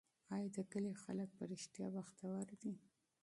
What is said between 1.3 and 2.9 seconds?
په رښتیا بختور دي؟